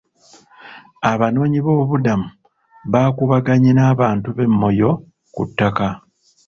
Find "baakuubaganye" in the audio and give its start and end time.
2.91-3.71